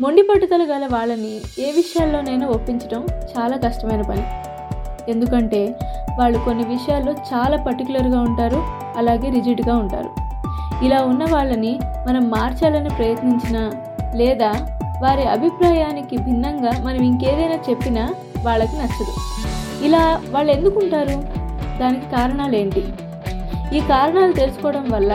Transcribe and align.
మొండి 0.00 0.22
పట్టుదల 0.22 0.62
గల 0.70 0.84
వాళ్ళని 0.86 1.30
ఏ 1.58 1.72
విషయాల్లోనైనా 1.72 2.46
ఒప్పించడం 2.46 3.02
చాలా 3.30 3.56
కష్టమైన 3.56 4.02
పని. 4.02 4.24
ఎందుకంటే 5.12 5.60
వాళ్ళు 6.18 6.38
కొన్ని 6.38 6.64
విషయాల్లో 6.64 7.12
చాలా 7.30 7.56
పర్టికులర్గా 7.66 8.20
ఉంటారు 8.20 8.60
అలాగే 8.96 9.28
రిజిడ్గా 9.30 9.76
ఉంటారు. 9.76 10.10
ఇలా 10.86 10.98
ఉన్న 11.02 11.24
వాళ్ళని 11.34 11.72
మనం 12.08 12.30
మార్చాలని 12.30 12.88
ప్రయత్నించినా 12.88 13.62
లేదా 14.20 14.50
వారి 15.02 15.24
అభిప్రాయానికి 15.36 16.16
భిన్నంగా 16.18 16.72
మనం 16.84 17.00
ఇంకేదైనా 17.02 17.58
చెప్పినా 17.70 18.04
వాళ్ళకి 18.42 18.76
నచ్చదు. 18.82 19.14
ఇలా 19.86 20.20
వాళ్ళు 20.30 20.52
ఎందుకు 20.52 20.78
ఉంటారు 20.78 21.16
దానికి 21.80 22.06
కారణాలు 22.16 22.56
ఏంటి 22.56 22.84
ఈ 23.76 23.80
కారణాలు 23.88 24.32
తెలుసుకోవడం 24.32 24.84
వల్ల 24.90 25.12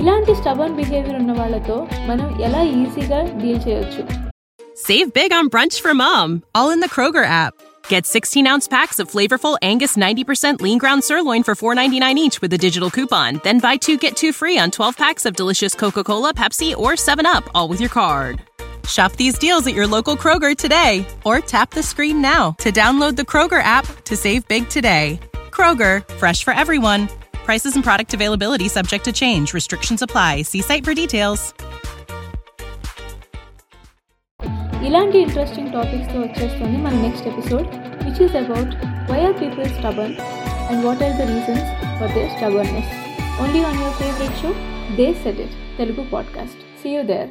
ఇలాంటి 0.00 0.34
స్టబన్ 0.40 0.76
బిహేవియర్ 0.80 1.18
ఉన్న 1.22 1.32
వాళ్ళతో 1.40 1.76
మనం 2.10 2.28
ఎలా 2.48 2.62
ఈజీగా 2.80 3.20
డీల్ 3.42 3.62
చేయొచ్చు 3.68 4.04
Save 4.76 5.08
big 5.12 5.30
on 5.38 5.46
brunch 5.54 5.78
for 5.84 5.92
mom, 5.94 6.28
all 6.54 6.70
in 6.70 6.80
the 6.80 6.88
Kroger 6.88 7.24
app. 7.40 7.54
Get 7.88 8.06
16 8.06 8.46
ounce 8.46 8.66
packs 8.66 8.98
of 9.02 9.10
flavorful 9.10 9.54
Angus 9.62 9.96
90% 9.96 10.60
lean 10.60 10.78
ground 10.78 11.02
sirloin 11.04 11.42
for 11.42 11.54
$4.99 11.54 12.16
each 12.16 12.40
with 12.40 12.52
a 12.52 12.58
digital 12.58 12.88
coupon. 12.88 13.40
Then 13.42 13.58
buy 13.58 13.76
two 13.76 13.96
get 13.98 14.16
two 14.16 14.32
free 14.32 14.56
on 14.58 14.70
12 14.70 14.96
packs 14.96 15.26
of 15.26 15.36
delicious 15.36 15.74
Coca 15.74 16.02
Cola, 16.02 16.32
Pepsi, 16.32 16.74
or 16.76 16.92
7UP, 16.92 17.48
all 17.54 17.68
with 17.68 17.80
your 17.80 17.90
card. 17.90 18.36
Shop 18.86 19.12
these 19.14 19.38
deals 19.38 19.66
at 19.66 19.74
your 19.74 19.86
local 19.86 20.16
Kroger 20.16 20.56
today 20.56 20.94
or 21.24 21.40
tap 21.40 21.70
the 21.70 21.82
screen 21.82 22.20
now 22.22 22.52
to 22.58 22.70
download 22.72 23.16
the 23.16 23.22
Kroger 23.22 23.62
app 23.62 23.86
to 24.04 24.16
save 24.16 24.48
big 24.48 24.68
today. 24.68 25.20
Kroger, 25.50 25.94
fresh 26.14 26.42
for 26.42 26.54
everyone. 26.54 27.02
Prices 27.44 27.74
and 27.74 27.84
product 27.84 28.14
availability 28.14 28.68
subject 28.68 29.04
to 29.04 29.12
change. 29.14 29.54
Restrictions 29.54 30.02
apply. 30.02 30.42
See 30.44 30.62
site 30.62 30.84
for 30.84 30.94
details. 30.94 31.42
ఇలాంటి 34.88 35.16
interesting 35.18 35.72
టాపిక్స్తో 35.72 36.18
వచ్చేస్తుంది 36.20 36.78
మన 36.78 36.94
next 37.02 37.26
episode 37.26 37.66
which 38.04 38.22
is 38.26 38.36
about 38.36 38.72
why 39.10 39.18
are 39.26 39.36
people 39.42 39.68
stubborn 39.76 40.14
and 40.70 40.80
what 40.86 41.02
are 41.02 41.14
the 41.20 41.26
reasons 41.32 41.68
for 42.00 42.14
their 42.16 42.32
stubbornness 42.36 42.90
only 43.42 43.62
on 43.70 43.78
your 43.82 43.98
favourite 44.00 44.40
show 44.42 44.52
they 45.00 45.08
set 45.24 45.42
it 45.46 45.54
Telugu 45.76 46.04
podcast 46.14 46.62
see 46.82 46.90
you 46.96 47.02
there 47.02 47.30